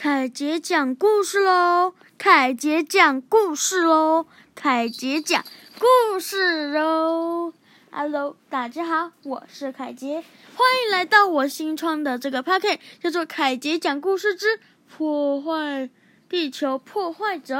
[0.00, 1.92] 凯杰讲故事喽！
[2.16, 4.26] 凯杰讲故事喽！
[4.54, 5.44] 凯杰讲
[5.76, 7.52] 故事喽
[7.90, 10.22] ！Hello，大家好，我是凯杰，
[10.54, 15.90] 欢迎来到我新创的这个 p a c k e t 叫做《凯杰讲故事之破坏
[16.28, 17.56] 地球破坏者》。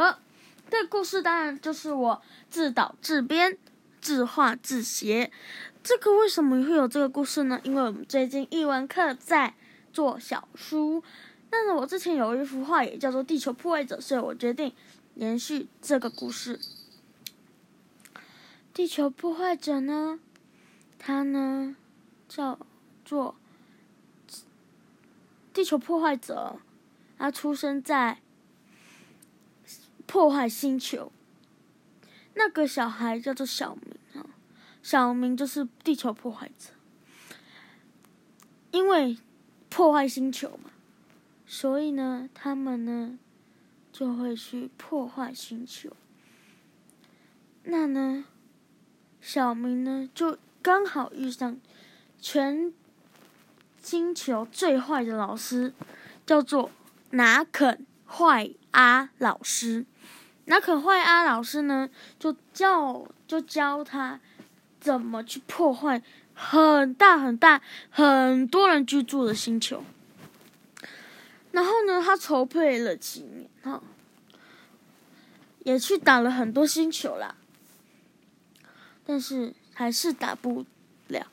[0.70, 3.58] 这故事当然就是我自导自编、
[4.00, 5.32] 自画自写。
[5.82, 7.60] 这个为什么会有这个故事呢？
[7.64, 9.54] 因为我们最近译文课在
[9.92, 11.02] 做小书。
[11.50, 14.72] 但是我之前有一幅画也叫做《地球破坏者》，所以我决定
[15.14, 16.60] 延续这个故事。
[18.74, 20.20] 地球破坏者呢，
[20.98, 21.76] 他呢
[22.28, 22.58] 叫
[23.04, 23.34] 做
[25.52, 26.60] 地球破坏者，
[27.16, 28.20] 他出生在
[30.06, 31.10] 破坏星球。
[32.34, 34.24] 那个小孩叫做小明啊，
[34.80, 36.70] 小明就是地球破坏者，
[38.70, 39.18] 因为
[39.68, 40.70] 破坏星球嘛。
[41.50, 43.18] 所以呢，他们呢
[43.90, 45.90] 就会去破坏星球。
[47.62, 48.26] 那呢，
[49.22, 51.58] 小明呢就刚好遇上
[52.20, 52.70] 全
[53.80, 55.72] 星球最坏的老师，
[56.26, 56.70] 叫做
[57.10, 59.86] 拿肯坏阿老师。
[60.44, 61.88] 拿肯坏阿老师呢，
[62.18, 64.20] 就教就教他
[64.78, 66.02] 怎么去破坏
[66.34, 69.82] 很大很大很多人居住的星球。
[71.50, 73.82] 然后呢，他筹备了几年，哈，
[75.64, 77.36] 也去打了很多星球啦，
[79.04, 80.66] 但是还是打不
[81.08, 81.26] 了，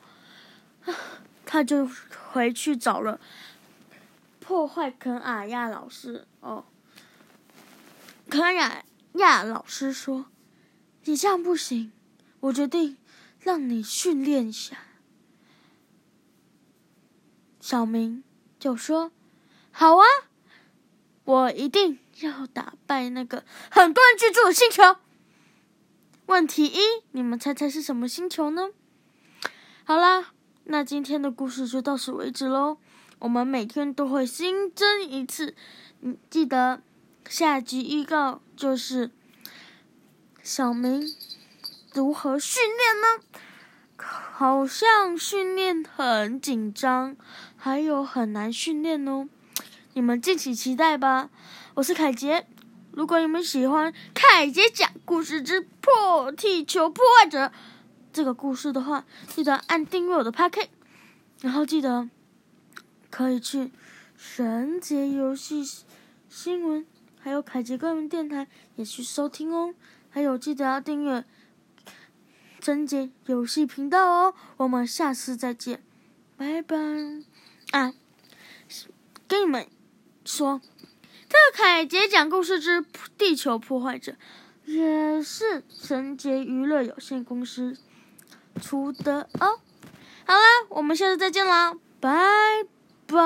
[1.44, 1.88] 他就
[2.32, 3.20] 回去找了
[4.40, 6.64] 破坏肯阿亚老师哦。
[8.28, 10.26] 肯阿亚老师说
[11.04, 11.92] ：“你这样不行，
[12.40, 12.96] 我决定
[13.38, 14.78] 让你训练一下。”
[17.60, 18.24] 小明
[18.58, 19.12] 就说。
[19.78, 20.06] 好啊，
[21.24, 24.96] 我一定要打败那个很多人居住的星球。
[26.24, 26.78] 问题一，
[27.10, 28.70] 你们猜猜是什么星球呢？
[29.84, 30.32] 好啦，
[30.64, 32.78] 那今天的故事就到此为止喽。
[33.18, 35.54] 我们每天都会新增一次，
[36.00, 36.80] 你记得
[37.28, 39.10] 下集预告就是
[40.42, 41.02] 小明
[41.92, 43.22] 如何训练呢？
[43.98, 47.14] 好像训练很紧张，
[47.58, 49.28] 还有很难训练哦。
[49.96, 51.30] 你们敬请期待吧！
[51.72, 52.46] 我是凯杰。
[52.92, 57.50] 如果你们喜欢凯杰讲故事之破地球破坏者
[58.12, 60.70] 这个故事的话，记得按订阅我的 p a c k e t
[61.40, 62.10] 然后记得
[63.08, 63.72] 可以去
[64.18, 65.64] 神杰游戏
[66.28, 66.86] 新闻，
[67.18, 69.74] 还有凯杰个人电台也去收听哦。
[70.10, 71.24] 还有记得要订阅
[72.60, 74.34] 贞节游戏频道哦。
[74.58, 75.82] 我们下次再见，
[76.36, 76.76] 拜拜
[77.70, 77.94] 啊！
[79.26, 79.66] 跟你们。
[80.26, 80.60] 说，
[81.28, 82.84] 特凯杰讲故事之
[83.16, 84.16] 地球破坏者，
[84.64, 87.76] 也是神杰娱乐有限公司
[88.60, 89.60] 出的哦。
[90.26, 92.10] 好了，我们下次再见啦，拜
[93.06, 93.16] 拜。